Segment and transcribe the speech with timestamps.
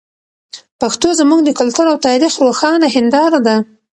[0.81, 3.55] پښتو زموږ د کلتور او تاریخ روښانه هنداره ده.